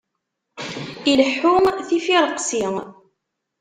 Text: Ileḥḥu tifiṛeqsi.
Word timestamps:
Ileḥḥu 1.11 1.53
tifiṛeqsi. 1.87 2.65